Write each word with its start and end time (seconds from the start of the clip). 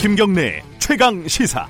김경래 0.00 0.62
최강 0.78 1.28
시사. 1.28 1.68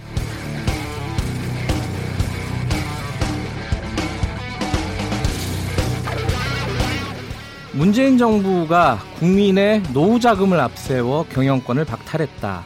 문재인 7.72 8.16
정부가 8.16 9.00
국민의 9.18 9.82
노후 9.92 10.20
자금을 10.20 10.60
앞세워 10.60 11.24
경영권을 11.24 11.84
박탈했다. 11.84 12.64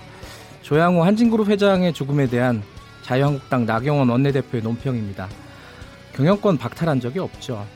조양호 0.61 1.03
한진그룹 1.03 1.49
회장의 1.49 1.95
죽음에 1.95 2.27
대한 2.27 2.63
자유한국당 3.01 3.65
나경원 3.65 4.11
원내대표의 4.11 4.63
논평입니다. 4.63 5.31
경영권 6.15 6.59
박탈한 6.59 7.01
적이 7.01 7.21
없죠. 7.21 7.67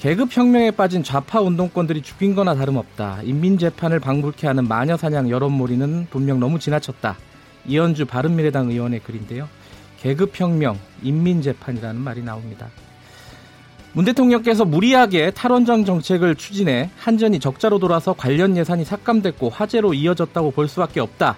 계급혁명에 0.00 0.72
빠진 0.72 1.02
좌파 1.02 1.40
운동권들이 1.40 2.02
죽인 2.02 2.34
거나 2.34 2.54
다름없다. 2.54 3.20
인민재판을 3.24 3.98
방불케 3.98 4.46
하는 4.46 4.68
마녀사냥 4.68 5.30
여론몰이는 5.30 6.08
분명 6.10 6.38
너무 6.38 6.58
지나쳤다. 6.58 7.16
이현주 7.66 8.04
바른미래당 8.04 8.70
의원의 8.70 9.00
글인데요. 9.00 9.48
계급혁명, 10.00 10.78
인민재판이라는 11.02 12.00
말이 12.00 12.22
나옵니다. 12.22 12.68
문 13.94 14.04
대통령께서 14.04 14.66
무리하게 14.66 15.30
탈원전 15.30 15.86
정책을 15.86 16.34
추진해 16.34 16.90
한전이 16.98 17.40
적자로 17.40 17.78
돌아서 17.78 18.12
관련 18.12 18.54
예산이 18.54 18.84
삭감됐고 18.84 19.48
화제로 19.48 19.94
이어졌다고 19.94 20.50
볼 20.50 20.68
수밖에 20.68 21.00
없다. 21.00 21.36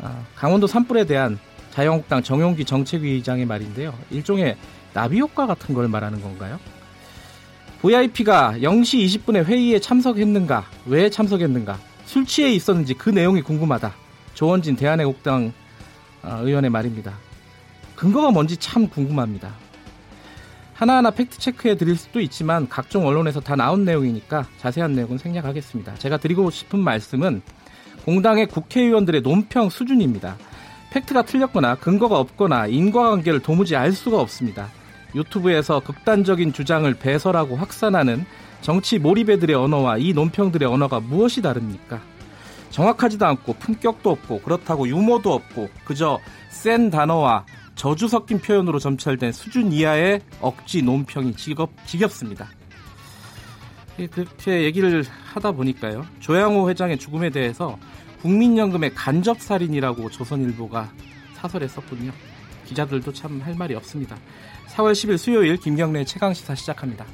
아, 0.00 0.24
강원도 0.34 0.66
산불에 0.66 1.04
대한 1.04 1.38
자유한국당 1.70 2.22
정용기 2.22 2.64
정책위의장의 2.64 3.44
말인데요. 3.44 3.92
일종의 4.10 4.56
나비 4.94 5.20
효과 5.20 5.46
같은 5.46 5.74
걸 5.74 5.86
말하는 5.88 6.22
건가요? 6.22 6.58
VIP가 7.82 8.56
0시 8.58 9.06
20분에 9.06 9.42
회의에 9.42 9.78
참석했는가? 9.78 10.66
왜 10.84 11.08
참석했는가? 11.08 11.78
술 12.04 12.26
취해 12.26 12.52
있었는지 12.52 12.92
그 12.92 13.08
내용이 13.08 13.40
궁금하다. 13.40 13.94
조원진 14.34 14.76
대한애국당 14.76 15.52
아, 16.22 16.40
의원의 16.40 16.68
말입니다. 16.68 17.14
근거가 17.96 18.32
뭔지 18.32 18.58
참 18.58 18.86
궁금합니다. 18.86 19.54
하나하나 20.74 21.10
팩트 21.10 21.38
체크해 21.38 21.76
드릴 21.76 21.96
수도 21.96 22.20
있지만 22.20 22.68
각종 22.68 23.06
언론에서 23.06 23.40
다 23.40 23.56
나온 23.56 23.86
내용이니까 23.86 24.46
자세한 24.58 24.92
내용은 24.92 25.16
생략하겠습니다. 25.16 25.94
제가 25.94 26.18
드리고 26.18 26.50
싶은 26.50 26.80
말씀은 26.80 27.40
공당의 28.04 28.46
국회의원들의 28.48 29.22
논평 29.22 29.70
수준입니다. 29.70 30.36
팩트가 30.90 31.22
틀렸거나 31.22 31.76
근거가 31.76 32.18
없거나 32.18 32.66
인과관계를 32.66 33.40
도무지 33.40 33.74
알 33.74 33.92
수가 33.92 34.20
없습니다. 34.20 34.68
유튜브에서 35.14 35.80
극단적인 35.80 36.52
주장을 36.52 36.92
배설하고 36.94 37.56
확산하는 37.56 38.24
정치 38.60 38.98
몰입애들의 38.98 39.54
언어와 39.56 39.98
이 39.98 40.12
논평들의 40.12 40.68
언어가 40.68 41.00
무엇이 41.00 41.42
다릅니까? 41.42 42.00
정확하지도 42.70 43.26
않고 43.26 43.54
품격도 43.54 44.10
없고 44.10 44.40
그렇다고 44.42 44.86
유머도 44.88 45.32
없고 45.32 45.68
그저 45.84 46.20
센 46.50 46.90
단어와 46.90 47.44
저주 47.74 48.08
섞인 48.08 48.38
표현으로 48.38 48.78
점철된 48.78 49.32
수준 49.32 49.72
이하의 49.72 50.20
억지 50.40 50.82
논평이 50.82 51.34
지겹, 51.34 51.70
지겹습니다. 51.86 52.48
그렇게 54.10 54.64
얘기를 54.64 55.04
하다 55.32 55.52
보니까요. 55.52 56.06
조양호 56.20 56.70
회장의 56.70 56.98
죽음에 56.98 57.30
대해서 57.30 57.78
국민연금의 58.22 58.94
간접살인이라고 58.94 60.10
조선일보가 60.10 60.90
사설에 61.34 61.68
썼군요. 61.68 62.12
기자들도 62.74 63.12
참 63.12 63.40
할 63.42 63.54
말이 63.56 63.74
없습니다. 63.74 64.16
4월 64.68 64.92
10일 64.92 65.18
수요일 65.18 65.56
김경래 65.56 66.04
최강 66.04 66.32
시사 66.32 66.54
시작합니다. 66.54 67.04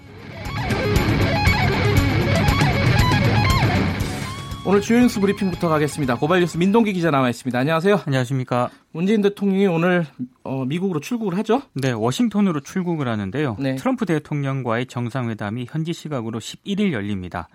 오늘 4.66 4.80
주요 4.80 4.98
뉴스 5.00 5.20
브리핑부터 5.20 5.68
가겠습니다. 5.68 6.16
고발 6.16 6.40
뉴스 6.40 6.56
민동기 6.58 6.92
기자 6.92 7.10
나와 7.12 7.30
있습니다. 7.30 7.56
안녕하세요. 7.56 8.00
안녕하십니까. 8.04 8.68
문재인 8.90 9.22
대통령이 9.22 9.66
오늘 9.68 10.06
어, 10.42 10.64
미국으로 10.64 10.98
출국을 11.00 11.38
하죠? 11.38 11.62
네, 11.74 11.92
워싱턴으로 11.92 12.60
출국을 12.60 13.06
하는데요. 13.08 13.56
네. 13.60 13.76
트럼프 13.76 14.04
대통령과의 14.06 14.86
정상회담이 14.86 15.66
현지 15.70 15.92
시각으로 15.92 16.40
11일 16.40 16.92
열립니다. 16.92 17.48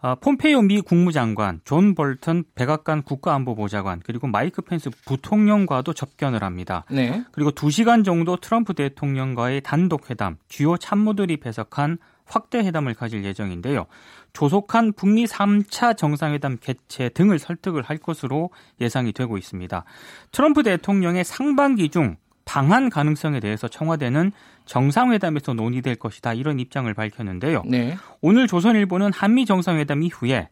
어, 0.00 0.14
폼페이오 0.14 0.62
미 0.62 0.80
국무장관, 0.80 1.60
존 1.64 1.94
볼턴 1.94 2.44
백악관 2.54 3.02
국가안보보좌관, 3.02 4.02
그리고 4.04 4.28
마이크 4.28 4.62
펜스 4.62 4.90
부통령과도 5.04 5.92
접견을 5.92 6.44
합니다. 6.44 6.84
네. 6.90 7.24
그리고 7.32 7.50
2시간 7.50 8.04
정도 8.04 8.36
트럼프 8.36 8.74
대통령과의 8.74 9.62
단독 9.62 10.10
회담, 10.10 10.36
주요 10.48 10.76
참모들이 10.76 11.38
배석한 11.38 11.98
확대 12.26 12.58
회담을 12.58 12.94
가질 12.94 13.24
예정인데요. 13.24 13.86
조속한 14.34 14.92
북미 14.92 15.24
3차 15.24 15.96
정상회담 15.96 16.58
개최 16.60 17.08
등을 17.08 17.38
설득을 17.38 17.82
할 17.82 17.96
것으로 17.98 18.50
예상이 18.80 19.12
되고 19.12 19.36
있습니다. 19.36 19.84
트럼프 20.30 20.62
대통령의 20.62 21.24
상반기 21.24 21.88
중 21.88 22.16
방한 22.48 22.88
가능성에 22.88 23.40
대해서 23.40 23.68
청와대는 23.68 24.32
정상회담에서 24.64 25.52
논의될 25.52 25.96
것이다 25.96 26.32
이런 26.32 26.58
입장을 26.58 26.92
밝혔는데요. 26.94 27.62
네. 27.66 27.94
오늘 28.22 28.46
조선일보는 28.46 29.12
한미 29.12 29.44
정상회담 29.44 30.02
이후에 30.02 30.48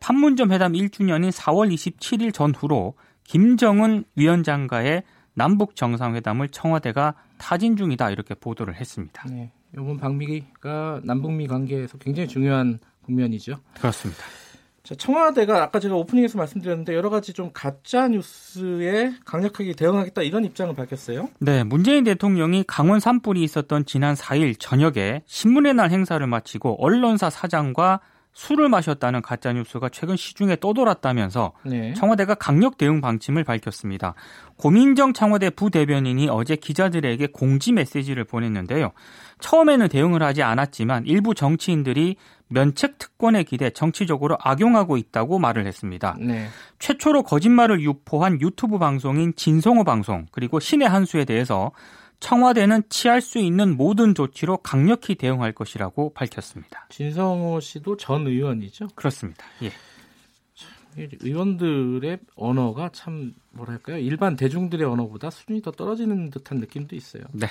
판문점 0.00 0.50
회담 0.50 0.72
1주년인 0.72 1.30
4월 1.30 1.72
27일 1.72 2.34
전후로 2.34 2.94
김정은 3.22 4.02
위원장과의 4.16 5.04
남북 5.34 5.76
정상회담을 5.76 6.48
청와대가 6.48 7.14
타진 7.38 7.76
중이다 7.76 8.10
이렇게 8.10 8.34
보도를 8.34 8.74
했습니다. 8.74 9.24
네. 9.30 9.52
이번 9.74 9.96
방미가 9.98 11.02
남북미 11.04 11.46
관계에서 11.46 11.98
굉장히 11.98 12.26
중요한 12.26 12.80
국면이죠. 13.02 13.58
그렇습니다. 13.74 14.24
자, 14.82 14.94
청와대가 14.94 15.62
아까 15.62 15.80
제가 15.80 15.94
오프닝에서 15.96 16.38
말씀드렸는데 16.38 16.94
여러 16.94 17.10
가지 17.10 17.32
좀 17.32 17.50
가짜 17.52 18.08
뉴스에 18.08 19.12
강력하게 19.24 19.74
대응하겠다 19.74 20.22
이런 20.22 20.44
입장을 20.44 20.74
밝혔어요. 20.74 21.28
네, 21.40 21.64
문재인 21.64 22.04
대통령이 22.04 22.64
강원 22.66 23.00
산불이 23.00 23.42
있었던 23.42 23.84
지난 23.84 24.14
4일 24.14 24.56
저녁에 24.58 25.22
신문의 25.26 25.74
날 25.74 25.90
행사를 25.90 26.24
마치고 26.26 26.82
언론사 26.82 27.28
사장과 27.28 28.00
술을 28.38 28.68
마셨다는 28.68 29.20
가짜 29.20 29.52
뉴스가 29.52 29.88
최근 29.88 30.16
시중에 30.16 30.58
떠돌았다면서 30.60 31.54
네. 31.64 31.92
청와대가 31.94 32.36
강력 32.36 32.78
대응 32.78 33.00
방침을 33.00 33.42
밝혔습니다. 33.42 34.14
고민정 34.56 35.12
청와대 35.12 35.50
부대변인이 35.50 36.28
어제 36.30 36.54
기자들에게 36.54 37.26
공지 37.32 37.72
메시지를 37.72 38.22
보냈는데요. 38.22 38.92
처음에는 39.40 39.88
대응을 39.88 40.22
하지 40.22 40.44
않았지만 40.44 41.06
일부 41.06 41.34
정치인들이 41.34 42.14
면책 42.46 42.98
특권에 42.98 43.42
기대 43.42 43.70
정치적으로 43.70 44.36
악용하고 44.40 44.98
있다고 44.98 45.40
말을 45.40 45.66
했습니다. 45.66 46.16
네. 46.20 46.46
최초로 46.78 47.24
거짓말을 47.24 47.80
유포한 47.80 48.40
유튜브 48.40 48.78
방송인 48.78 49.34
진성호 49.34 49.82
방송 49.82 50.26
그리고 50.30 50.60
신의 50.60 50.88
한수에 50.88 51.24
대해서 51.24 51.72
청와대는 52.20 52.82
취할 52.88 53.20
수 53.20 53.38
있는 53.38 53.76
모든 53.76 54.14
조치로 54.14 54.58
강력히 54.58 55.14
대응할 55.14 55.52
것이라고 55.52 56.12
밝혔습니다. 56.14 56.86
진성호 56.90 57.60
씨도 57.60 57.96
전 57.96 58.26
의원이죠? 58.26 58.88
그렇습니다. 58.94 59.44
예. 59.62 59.72
의원들의 61.20 62.18
언어가 62.34 62.90
참 62.92 63.34
뭐랄까요? 63.50 63.98
일반 63.98 64.34
대중들의 64.34 64.84
언어보다 64.86 65.30
수준이 65.30 65.62
더 65.62 65.70
떨어지는 65.70 66.30
듯한 66.30 66.58
느낌도 66.58 66.96
있어요. 66.96 67.22
네. 67.32 67.46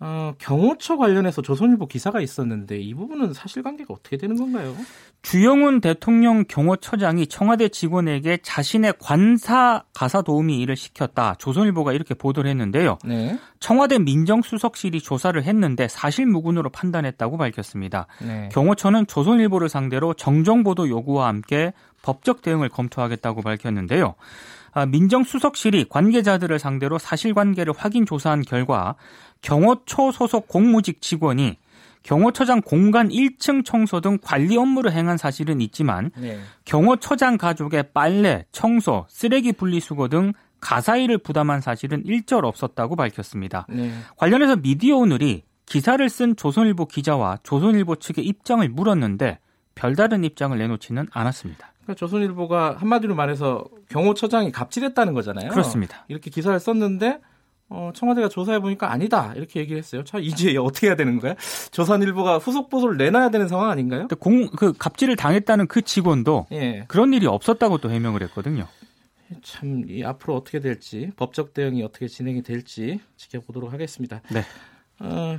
어, 0.00 0.32
경호처 0.38 0.96
관련해서 0.96 1.42
조선일보 1.42 1.86
기사가 1.86 2.20
있었는데 2.20 2.78
이 2.78 2.94
부분은 2.94 3.32
사실관계가 3.32 3.92
어떻게 3.92 4.16
되는 4.16 4.36
건가요? 4.36 4.76
주영훈 5.22 5.80
대통령 5.80 6.44
경호처장이 6.46 7.26
청와대 7.26 7.68
직원에게 7.68 8.38
자신의 8.42 8.94
관사 9.00 9.82
가사 9.92 10.22
도우미 10.22 10.60
일을 10.60 10.76
시켰다. 10.76 11.34
조선일보가 11.38 11.92
이렇게 11.92 12.14
보도를 12.14 12.48
했는데요. 12.48 12.98
네. 13.04 13.36
청와대 13.58 13.98
민정수석실이 13.98 15.00
조사를 15.00 15.42
했는데 15.42 15.88
사실무근으로 15.88 16.70
판단했다고 16.70 17.36
밝혔습니다. 17.36 18.06
네. 18.24 18.48
경호처는 18.52 19.08
조선일보를 19.08 19.68
상대로 19.68 20.14
정정보도 20.14 20.88
요구와 20.88 21.26
함께 21.26 21.72
법적 22.02 22.42
대응을 22.42 22.68
검토하겠다고 22.68 23.42
밝혔는데요. 23.42 24.14
아, 24.72 24.86
민정수석실이 24.86 25.86
관계자들을 25.88 26.58
상대로 26.58 26.98
사실관계를 26.98 27.74
확인 27.76 28.06
조사한 28.06 28.42
결과 28.42 28.96
경호처 29.42 30.12
소속 30.12 30.48
공무직 30.48 31.00
직원이 31.00 31.56
경호처장 32.02 32.62
공간 32.62 33.08
1층 33.08 33.64
청소 33.64 34.00
등 34.00 34.18
관리 34.22 34.56
업무를 34.56 34.92
행한 34.92 35.16
사실은 35.16 35.60
있지만 35.60 36.10
네. 36.16 36.38
경호처장 36.64 37.36
가족의 37.36 37.90
빨래, 37.92 38.44
청소, 38.52 39.04
쓰레기 39.08 39.52
분리수거 39.52 40.08
등 40.08 40.32
가사일을 40.60 41.18
부담한 41.18 41.60
사실은 41.60 42.02
일절 42.04 42.44
없었다고 42.44 42.96
밝혔습니다. 42.96 43.66
네. 43.68 43.92
관련해서 44.16 44.56
미디어 44.56 44.96
오늘이 44.96 45.42
기사를 45.66 46.08
쓴 46.08 46.34
조선일보 46.34 46.86
기자와 46.86 47.38
조선일보 47.42 47.96
측의 47.96 48.24
입장을 48.24 48.66
물었는데 48.68 49.38
별다른 49.74 50.24
입장을 50.24 50.56
내놓지는 50.56 51.08
않았습니다. 51.12 51.72
그러니까 51.88 51.94
조선일보가 51.94 52.76
한마디로 52.78 53.14
말해서 53.14 53.64
경호처장이 53.88 54.52
갑질했다는 54.52 55.14
거잖아요. 55.14 55.50
그렇습니다. 55.50 56.04
이렇게 56.08 56.30
기사를 56.30 56.58
썼는데 56.60 57.20
어, 57.70 57.92
청와대가 57.94 58.28
조사해 58.28 58.60
보니까 58.60 58.92
아니다 58.92 59.32
이렇게 59.36 59.60
얘기를 59.60 59.78
했어요. 59.78 60.04
자 60.04 60.18
이제 60.18 60.54
어떻게 60.58 60.88
해야 60.88 60.96
되는 60.96 61.18
거야? 61.18 61.34
조선일보가 61.70 62.38
후속 62.38 62.68
보도를 62.68 62.98
내놔야 62.98 63.30
되는 63.30 63.48
상황 63.48 63.70
아닌가요? 63.70 64.06
공, 64.20 64.48
그 64.48 64.74
갑질을 64.74 65.16
당했다는 65.16 65.66
그 65.66 65.80
직원도 65.80 66.48
예. 66.52 66.84
그런 66.88 67.14
일이 67.14 67.26
없었다고 67.26 67.78
또 67.78 67.90
해명을 67.90 68.22
했거든요. 68.24 68.66
참, 69.42 69.84
이 69.88 70.02
앞으로 70.04 70.36
어떻게 70.36 70.58
될지, 70.58 71.10
법적 71.16 71.52
대응이 71.52 71.82
어떻게 71.82 72.08
진행이 72.08 72.42
될지 72.42 72.98
지켜보도록 73.16 73.74
하겠습니다. 73.74 74.22
네. 74.30 74.42
어, 75.00 75.36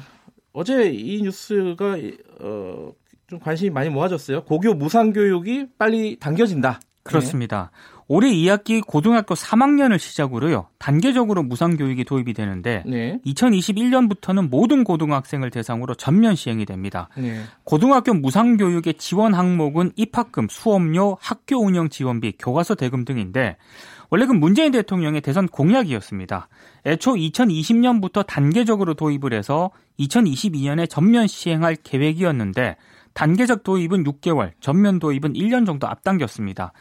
어제 0.54 0.92
이 0.92 1.24
뉴스가 1.24 1.98
어, 2.42 2.92
좀 3.30 3.40
관심이 3.40 3.70
많이 3.70 3.90
모아졌어요. 3.90 4.44
고교 4.44 4.74
무상교육이 4.74 5.68
빨리 5.78 6.18
당겨진다. 6.20 6.80
그렇습니다. 7.04 7.72
네. 7.72 8.00
올해 8.12 8.32
2학기 8.32 8.84
고등학교 8.84 9.36
3학년을 9.36 10.00
시작으로요. 10.00 10.68
단계적으로 10.80 11.44
무상교육이 11.44 12.06
도입이 12.06 12.34
되는데 12.34 12.84
네. 12.88 13.20
2021년부터는 13.24 14.50
모든 14.50 14.84
고등학생을 14.84 15.52
대상으로 15.52 15.94
전면 15.94 16.36
시행이 16.36 16.66
됩니다. 16.66 17.10
네. 17.16 17.44
고등학교 17.66 18.16
무상교육의 18.16 18.96
지원 18.96 19.36
항목은 19.36 19.92
입학금, 19.96 20.48
수업료, 20.50 21.18
학교 21.22 21.58
운영 21.58 21.90
지원비, 21.90 22.34
교과서 22.40 22.74
대금 22.74 23.06
등인데 23.06 23.58
원래 24.10 24.26
그 24.26 24.34
문재인 24.34 24.72
대통령의 24.72 25.22
대선 25.22 25.48
공약이었습니다. 25.48 26.48
애초 26.88 27.14
2020년부터 27.14 28.26
단계적으로 28.26 28.96
도입을 28.96 29.34
해서 29.34 29.70
2022년에 30.00 30.90
전면 30.90 31.28
시행할 31.28 31.76
계획이었는데 31.76 32.76
단계적 33.20 33.64
도입은 33.64 34.06
6개월, 34.06 34.54
전면 34.62 34.98
도입은 34.98 35.34
1년 35.34 35.66
정도 35.66 35.88
앞당겼습니다. 35.88 36.72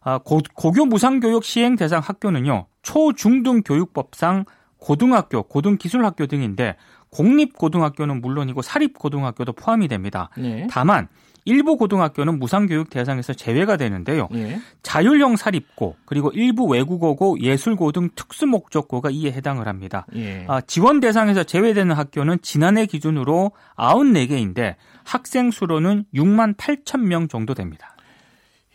아, 0.00 0.16
고, 0.16 0.40
고교 0.54 0.86
무상교육 0.86 1.44
시행 1.44 1.76
대상 1.76 2.00
학교는요, 2.00 2.64
초, 2.80 3.12
중, 3.12 3.42
등 3.42 3.62
교육법상 3.62 4.46
고등학교, 4.78 5.42
고등기술학교 5.42 6.26
등인데 6.28 6.76
공립고등학교는 7.10 8.22
물론이고 8.22 8.62
사립고등학교도 8.62 9.52
포함이 9.52 9.86
됩니다. 9.86 10.30
네. 10.38 10.66
다만 10.70 11.08
일부 11.44 11.76
고등학교는 11.76 12.38
무상교육 12.38 12.90
대상에서 12.90 13.32
제외가 13.32 13.76
되는데요. 13.76 14.28
예. 14.34 14.60
자율형 14.82 15.36
사립고 15.36 15.96
그리고 16.04 16.30
일부 16.32 16.66
외국어고 16.66 17.40
예술고 17.40 17.92
등 17.92 18.10
특수 18.14 18.46
목적고가 18.46 19.10
이에 19.10 19.32
해당을 19.32 19.66
합니다. 19.66 20.06
예. 20.14 20.44
아, 20.48 20.60
지원 20.60 21.00
대상에서 21.00 21.42
제외되는 21.44 21.94
학교는 21.94 22.38
지난해 22.42 22.86
기준으로 22.86 23.52
94개인데 23.76 24.76
학생 25.04 25.50
수로는 25.50 26.04
6만 26.14 26.56
8천 26.56 27.00
명 27.00 27.28
정도 27.28 27.54
됩니다. 27.54 27.96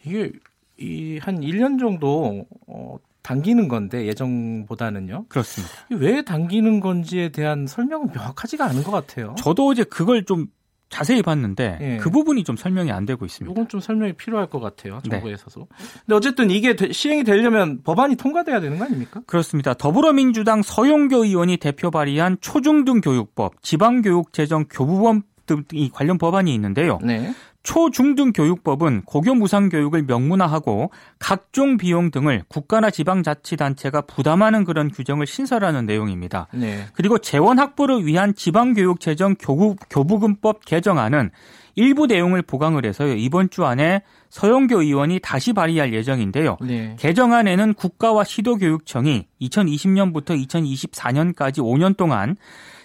이게 0.05 0.31
이 0.79 1.17
한 1.21 1.39
1년 1.41 1.79
정도 1.79 2.45
어, 2.67 2.97
당기는 3.23 3.67
건데 3.67 4.05
예정보다는요. 4.05 5.25
그렇습니다. 5.27 5.73
왜 5.89 6.21
당기는 6.21 6.79
건지에 6.79 7.29
대한 7.29 7.65
설명은 7.67 8.11
명확하지가 8.13 8.63
않은 8.65 8.83
것 8.83 8.91
같아요. 8.91 9.35
저도 9.37 9.67
어제 9.67 9.83
그걸 9.83 10.23
좀 10.23 10.47
자세히 10.89 11.21
봤는데 11.21 11.77
예. 11.81 11.97
그 11.97 12.09
부분이 12.09 12.43
좀 12.43 12.55
설명이 12.55 12.91
안 12.91 13.05
되고 13.05 13.25
있습니다. 13.25 13.51
이건 13.51 13.67
좀 13.67 13.79
설명이 13.79 14.13
필요할 14.13 14.47
것 14.47 14.59
같아요. 14.59 14.99
네. 15.03 15.09
정부에 15.09 15.33
있어서. 15.33 15.67
근데 16.05 16.15
어쨌든 16.15 16.49
이게 16.49 16.75
시행이 16.91 17.23
되려면 17.23 17.81
법안이 17.83 18.15
통과돼야 18.15 18.61
되는 18.61 18.77
거 18.77 18.85
아닙니까? 18.85 19.21
그렇습니다. 19.25 19.73
더불어민주당 19.73 20.61
서용교 20.61 21.25
의원이 21.25 21.57
대표 21.57 21.91
발의한 21.91 22.37
초중등 22.39 23.01
교육법, 23.01 23.61
지방교육재정 23.61 24.65
교부법 24.69 25.23
등이 25.47 25.89
관련 25.93 26.17
법안이 26.17 26.53
있는데요. 26.53 26.99
네. 27.01 27.33
초중등 27.67 28.31
교육법은 28.31 29.01
고교 29.01 29.35
무상 29.35 29.67
교육을 29.67 30.03
명문화하고 30.03 30.89
각종 31.19 31.75
비용 31.75 32.11
등을 32.11 32.43
국가나 32.47 32.89
지방 32.89 33.23
자치단체가 33.23 34.01
부담하는 34.01 34.63
그런 34.63 34.89
규정을 34.89 35.27
신설하는 35.27 35.85
내용입니다. 35.85 36.47
네. 36.53 36.85
그리고 36.93 37.17
재원 37.17 37.59
확보를 37.59 38.05
위한 38.05 38.33
지방 38.35 38.73
교육 38.73 39.01
재정 39.01 39.35
교부금법 39.35 40.63
개정안은 40.63 41.29
일부 41.75 42.07
내용을 42.07 42.41
보강을 42.41 42.85
해서요. 42.85 43.15
이번 43.15 43.49
주 43.49 43.65
안에 43.65 44.01
서영교 44.29 44.83
의원이 44.83 45.19
다시 45.21 45.51
발의할 45.51 45.93
예정인데요. 45.93 46.55
네. 46.61 46.95
개정안에는 46.97 47.73
국가와 47.73 48.23
시도교육청이 48.23 49.27
2020년부터 49.41 50.41
2024년까지 50.47 51.57
5년 51.57 51.97
동안 51.97 52.37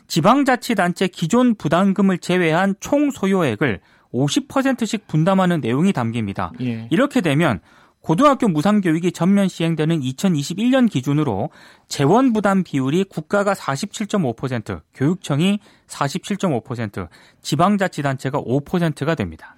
지방자치단체 0.09 1.07
기존 1.07 1.55
부담금을 1.55 2.19
제외한 2.19 2.75
총 2.81 3.13
소요액을 3.13 3.81
50%씩 4.13 5.07
분담하는 5.07 5.61
내용이 5.61 5.93
담깁니다. 5.93 6.53
예. 6.61 6.89
이렇게 6.91 7.21
되면 7.21 7.61
고등학교 8.01 8.49
무상교육이 8.49 9.13
전면 9.13 9.49
시행되는 9.49 10.01
2021년 10.01 10.91
기준으로 10.91 11.51
재원 11.87 12.33
부담 12.33 12.65
비율이 12.65 13.05
국가가 13.05 13.55
47.5%, 13.55 14.81
교육청이 14.95 15.61
47.5%, 15.87 17.09
지방자치단체가 17.43 18.43
5%가 18.43 19.15
됩니다. 19.15 19.57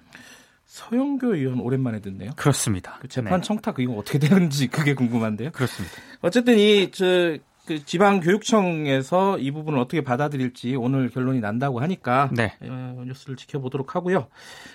서영교 0.65 1.35
의원 1.35 1.59
오랜만에 1.59 2.01
듣네요. 2.01 2.31
그렇습니다. 2.35 2.97
그 3.01 3.07
재판 3.07 3.39
네. 3.39 3.47
청탁 3.47 3.79
이거 3.79 3.93
어떻게 3.93 4.19
되는지 4.19 4.67
그게 4.67 4.93
궁금한데요. 4.93 5.51
그렇습니다. 5.51 5.95
어쨌든 6.21 6.57
이 6.59 6.91
저 6.91 7.37
그 7.65 7.83
지방 7.83 8.19
교육청에서 8.19 9.39
이 9.39 9.51
부분을 9.51 9.79
어떻게 9.79 10.01
받아들일지 10.01 10.75
오늘 10.75 11.09
결론이 11.09 11.39
난다고 11.39 11.79
하니까 11.79 12.29
네. 12.31 12.53
어, 12.61 13.03
뉴스를 13.05 13.35
지켜보도록 13.35 13.95
하고요. 13.95 14.27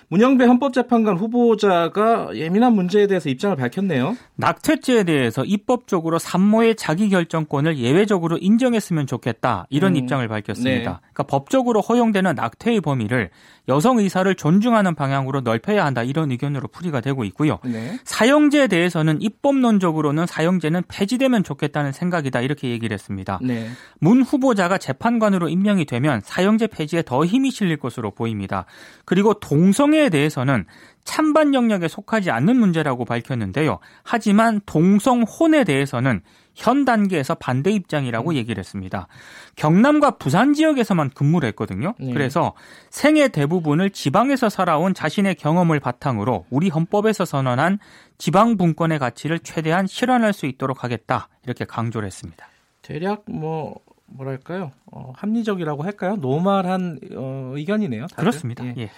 문영배 0.09 0.45
헌법재판관 0.45 1.17
후보자가 1.17 2.31
예민한 2.35 2.75
문제에 2.75 3.07
대해서 3.07 3.29
입장을 3.29 3.55
밝혔네요. 3.57 4.17
낙태죄에 4.37 5.05
대해서 5.05 5.45
입법적으로 5.45 6.19
산모의 6.19 6.75
자기 6.77 7.09
결정권을 7.09 7.79
예외적으로 7.79 8.37
인정했으면 8.39 9.07
좋겠다 9.07 9.67
이런 9.71 9.93
음, 9.93 9.97
입장을 9.97 10.27
밝혔습니다. 10.27 10.71
네. 10.71 10.83
그러니까 10.83 11.23
법적으로 11.25 11.81
허용되는 11.81 12.35
낙태의 12.35 12.81
범위를 12.81 13.31
여성 13.69 13.99
의사를 13.99 14.35
존중하는 14.35 14.97
방향으로 14.97 15.43
넓혀야 15.43 15.85
한다 15.85 16.03
이런 16.03 16.33
의견으로 16.33 16.67
풀이가 16.69 17.01
되고 17.01 17.23
있고요. 17.25 17.59
네. 17.65 17.99
사형제에 18.05 18.67
대해서는 18.67 19.23
입법론적으로는 19.23 20.27
사형제는 20.27 20.83
폐지되면 20.89 21.45
좋겠다는 21.45 21.93
생각이다 21.93 22.41
이렇게 22.41 22.71
얘기 22.71 22.80
를 22.88 22.94
했습니다. 22.94 23.38
네. 23.43 23.69
문 23.99 24.23
후보자가 24.23 24.79
재판관으로 24.79 25.49
임명이 25.49 25.85
되면 25.85 26.21
사형제 26.25 26.69
폐지에 26.69 27.03
더 27.03 27.25
힘이 27.25 27.50
실릴 27.50 27.77
것으로 27.77 28.11
보입니다. 28.11 28.65
그리고 29.05 29.35
동성애에 29.35 30.09
대해서는 30.09 30.65
찬반 31.05 31.55
영역에 31.55 31.88
속하지 31.88 32.31
않는 32.31 32.56
문제라고 32.56 33.05
밝혔는데요. 33.05 33.79
하지만 34.03 34.61
동성혼에 34.67 35.65
대해서는 35.65 36.23
현 36.55 36.85
단계에서 36.85 37.37
반대 37.37 37.71
입장이라고 37.71 38.31
음. 38.31 38.37
얘기를 38.37 38.61
했습니다. 38.61 39.09
경남과 39.56 40.12
부산 40.19 40.53
지역에서만 40.53 41.11
근무를 41.11 41.49
했거든요. 41.49 41.94
네. 41.99 42.12
그래서 42.12 42.55
생애 42.91 43.29
대부분을 43.29 43.90
지방에서 43.90 44.49
살아온 44.49 44.93
자신의 44.93 45.37
경험을 45.37 45.81
바탕으로 45.81 46.47
우리 46.50 46.69
헌법에서 46.69 47.25
선언한 47.25 47.78
지방 48.19 48.57
분권의 48.57 48.99
가치를 48.99 49.38
최대한 49.40 49.87
실현할 49.87 50.33
수 50.33 50.47
있도록 50.47 50.85
하겠다. 50.85 51.28
이렇게 51.45 51.64
강조를 51.64 52.07
했습니다. 52.07 52.47
대략 52.83 53.25
뭐 53.29 53.81
뭐랄까요? 54.07 54.73
어, 54.87 55.13
합리적이라고 55.17 55.83
할까요? 55.83 56.17
normal한 56.17 56.99
어, 57.15 57.53
의견이네요. 57.55 58.07
다들. 58.09 58.17
그렇습니다. 58.17 58.67
예. 58.67 58.75
예. 58.77 58.91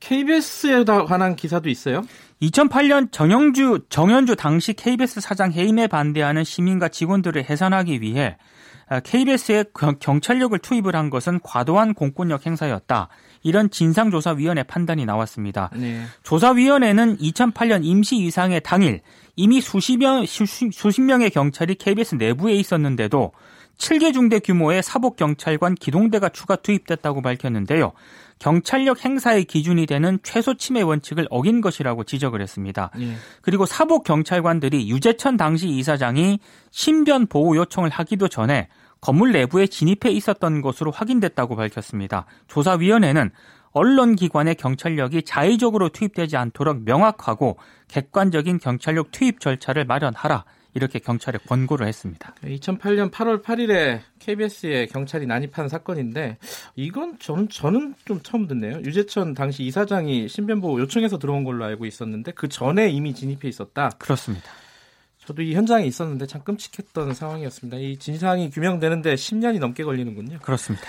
KBS에 0.00 0.84
관한 0.84 1.36
기사도 1.36 1.68
있어요. 1.68 2.02
2008년 2.42 3.12
정연주 3.12 3.86
정연주 3.90 4.36
당시 4.36 4.72
KBS 4.72 5.20
사장 5.20 5.52
해임에 5.52 5.86
반대하는 5.88 6.42
시민과 6.42 6.88
직원들을 6.88 7.48
해산하기 7.48 8.00
위해 8.00 8.38
KBS에 9.04 9.66
경찰력을 10.00 10.58
투입을 10.58 10.96
한 10.96 11.10
것은 11.10 11.38
과도한 11.42 11.94
공권력 11.94 12.44
행사였다. 12.46 13.08
이런 13.42 13.70
진상조사위원회 13.70 14.64
판단이 14.64 15.06
나왔습니다. 15.06 15.70
네. 15.74 16.02
조사위원회는 16.24 17.18
2008년 17.18 17.84
임시이사회 17.84 18.60
당일 18.62 19.00
이미 19.36 19.60
수십, 19.60 19.96
명, 19.98 20.26
수십 20.26 21.00
명의 21.00 21.30
경찰이 21.30 21.76
KBS 21.76 22.16
내부에 22.16 22.54
있었는데도 22.54 23.32
7개 23.80 24.12
중대 24.12 24.38
규모의 24.38 24.82
사복경찰관 24.82 25.74
기동대가 25.74 26.28
추가 26.28 26.54
투입됐다고 26.54 27.22
밝혔는데요. 27.22 27.92
경찰력 28.38 29.04
행사의 29.04 29.44
기준이 29.44 29.86
되는 29.86 30.18
최소 30.22 30.54
침해 30.54 30.82
원칙을 30.82 31.26
어긴 31.30 31.60
것이라고 31.60 32.04
지적을 32.04 32.40
했습니다. 32.42 32.90
예. 33.00 33.14
그리고 33.40 33.66
사복 33.66 34.04
경찰관들이 34.04 34.88
유재천 34.88 35.36
당시 35.36 35.68
이사장이 35.68 36.40
신변 36.70 37.26
보호 37.26 37.56
요청을 37.56 37.90
하기도 37.90 38.28
전에 38.28 38.68
건물 39.00 39.32
내부에 39.32 39.66
진입해 39.66 40.10
있었던 40.10 40.60
것으로 40.60 40.90
확인됐다고 40.90 41.56
밝혔습니다. 41.56 42.26
조사위원회는 42.48 43.30
언론기관의 43.72 44.56
경찰력이 44.56 45.22
자의적으로 45.22 45.88
투입되지 45.88 46.36
않도록 46.36 46.82
명확하고 46.84 47.56
객관적인 47.88 48.58
경찰력 48.58 49.10
투입 49.10 49.40
절차를 49.40 49.84
마련하라 49.86 50.44
이렇게 50.74 50.98
경찰에 50.98 51.38
권고를 51.46 51.86
했습니다. 51.86 52.34
2008년 52.44 53.10
8월 53.10 53.42
8일에 53.42 54.00
KBS에 54.18 54.86
경찰이 54.86 55.26
난입한 55.26 55.68
사건인데 55.68 56.38
이건 56.76 57.18
저는 57.18 57.48
저는 57.48 57.94
좀 58.04 58.20
처음 58.22 58.46
듣네요. 58.46 58.80
유재천 58.84 59.34
당시 59.34 59.64
이사장이 59.64 60.28
신변보호 60.28 60.80
요청해서 60.80 61.18
들어온 61.18 61.44
걸로 61.44 61.64
알고 61.64 61.86
있었는데 61.86 62.32
그 62.32 62.48
전에 62.48 62.88
이미 62.88 63.14
진입해 63.14 63.48
있었다. 63.48 63.90
그렇습니다. 63.98 64.50
저도 65.18 65.42
이 65.42 65.54
현장에 65.54 65.84
있었는데 65.84 66.26
참 66.26 66.42
끔찍했던 66.42 67.14
상황이었습니다. 67.14 67.76
이 67.78 67.96
진상이 67.98 68.50
규명되는데 68.50 69.14
10년이 69.14 69.58
넘게 69.58 69.84
걸리는군요. 69.84 70.38
그렇습니다. 70.38 70.86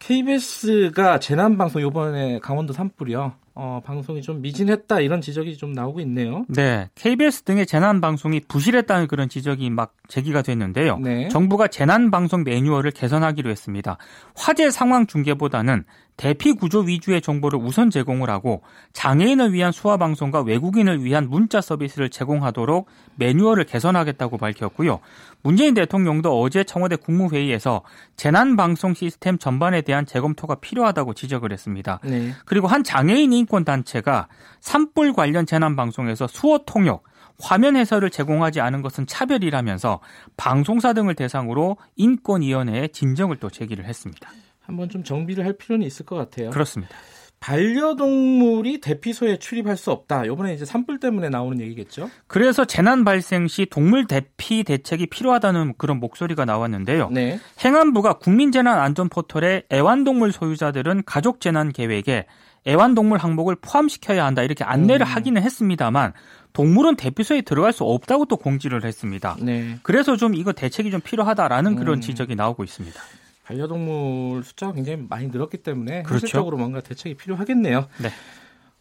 KBS가 0.00 1.18
재난방송 1.18 1.80
이번에 1.86 2.38
강원도 2.40 2.72
산불이요. 2.72 3.34
어, 3.56 3.80
방송이 3.84 4.20
좀 4.20 4.42
미진했다 4.42 5.00
이런 5.00 5.20
지적이 5.20 5.56
좀 5.56 5.72
나오고 5.72 6.00
있네요. 6.00 6.44
네, 6.48 6.88
KBS 6.96 7.42
등의 7.42 7.66
재난 7.66 8.00
방송이 8.00 8.40
부실했다는 8.48 9.06
그런 9.06 9.28
지적이 9.28 9.70
막 9.70 9.94
제기가 10.08 10.42
됐는데요. 10.42 10.98
네. 10.98 11.28
정부가 11.28 11.68
재난 11.68 12.10
방송 12.10 12.42
매뉴얼을 12.42 12.90
개선하기로 12.90 13.50
했습니다. 13.50 13.96
화재 14.34 14.70
상황 14.70 15.06
중계보다는 15.06 15.84
대피 16.16 16.52
구조 16.52 16.80
위주의 16.80 17.20
정보를 17.20 17.58
우선 17.58 17.90
제공을 17.90 18.30
하고 18.30 18.62
장애인을 18.92 19.52
위한 19.52 19.72
수화 19.72 19.96
방송과 19.96 20.42
외국인을 20.42 21.04
위한 21.04 21.28
문자 21.28 21.60
서비스를 21.60 22.08
제공하도록 22.08 22.86
매뉴얼을 23.16 23.64
개선하겠다고 23.64 24.38
밝혔고요. 24.38 25.00
문재인 25.42 25.74
대통령도 25.74 26.40
어제 26.40 26.62
청와대 26.62 26.96
국무회의에서 26.96 27.82
재난 28.16 28.56
방송 28.56 28.94
시스템 28.94 29.38
전반에 29.38 29.82
대한 29.82 30.06
재검토가 30.06 30.56
필요하다고 30.56 31.14
지적을 31.14 31.52
했습니다. 31.52 32.00
네. 32.04 32.30
그리고 32.44 32.68
한 32.68 32.84
장애인 32.84 33.32
인권 33.44 33.64
단체가 33.64 34.28
산불 34.60 35.12
관련 35.12 35.44
재난 35.44 35.76
방송에서 35.76 36.26
수어 36.26 36.60
통역 36.64 37.04
화면 37.38 37.76
해설을 37.76 38.10
제공하지 38.10 38.60
않은 38.60 38.80
것은 38.80 39.06
차별이라면서 39.06 40.00
방송사 40.36 40.94
등을 40.94 41.14
대상으로 41.14 41.76
인권위원회에 41.96 42.88
진정을 42.88 43.36
또 43.36 43.50
제기를 43.50 43.84
했습니다. 43.84 44.30
한번 44.62 44.88
좀 44.88 45.04
정비를 45.04 45.44
할 45.44 45.52
필요는 45.58 45.86
있을 45.86 46.06
것 46.06 46.16
같아요. 46.16 46.50
그렇습니다. 46.50 46.94
반려동물이 47.40 48.80
대피소에 48.80 49.38
출입할 49.38 49.76
수 49.76 49.90
없다. 49.90 50.24
이번에 50.24 50.54
이제 50.54 50.64
산불 50.64 50.98
때문에 50.98 51.28
나오는 51.28 51.60
얘기겠죠? 51.60 52.08
그래서 52.26 52.64
재난 52.64 53.04
발생 53.04 53.48
시 53.48 53.66
동물 53.66 54.06
대피 54.06 54.64
대책이 54.64 55.08
필요하다는 55.08 55.74
그런 55.76 56.00
목소리가 56.00 56.46
나왔는데요. 56.46 57.10
네. 57.10 57.38
행안부가 57.62 58.14
국민재난안전포털에 58.14 59.64
애완동물 59.70 60.32
소유자들은 60.32 61.02
가족재난 61.04 61.72
계획에 61.72 62.24
애완동물 62.66 63.18
항목을 63.18 63.56
포함시켜야 63.56 64.24
한다 64.24 64.42
이렇게 64.42 64.64
안내를 64.64 65.06
음. 65.06 65.10
하기는 65.10 65.42
했습니다만 65.42 66.12
동물은 66.52 66.96
대피소에 66.96 67.42
들어갈 67.42 67.72
수 67.72 67.84
없다고 67.84 68.26
또 68.26 68.36
공지를 68.36 68.84
했습니다. 68.84 69.36
네. 69.40 69.78
그래서 69.82 70.16
좀 70.16 70.34
이거 70.34 70.52
대책이 70.52 70.90
좀 70.90 71.00
필요하다라는 71.00 71.76
그런 71.76 71.98
음. 71.98 72.00
지적이 72.00 72.36
나오고 72.36 72.64
있습니다. 72.64 73.00
반려동물 73.44 74.42
숫자가 74.42 74.72
굉장히 74.72 75.04
많이 75.08 75.28
늘었기 75.28 75.58
때문에 75.58 76.04
그렇죠. 76.04 76.24
현실적으로 76.24 76.56
뭔가 76.56 76.80
대책이 76.80 77.16
필요하겠네요. 77.16 77.88
네. 77.98 78.08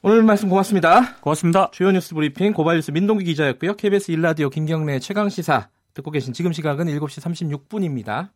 오늘 0.01 0.23
말씀 0.23 0.49
고맙습니다. 0.49 1.15
고맙습니다. 1.21 1.71
주요 1.71 1.91
뉴스 1.91 2.13
브리핑 2.13 2.53
고발뉴스 2.53 2.91
민동기 2.91 3.25
기자였고요. 3.25 3.75
KBS 3.75 4.11
일라디오 4.11 4.49
김경래 4.49 4.99
최강 4.99 5.29
시사 5.29 5.69
듣고 5.93 6.11
계신 6.11 6.33
지금 6.33 6.51
시각은 6.51 6.87
7시 6.87 7.21
36분입니다. 7.69 8.29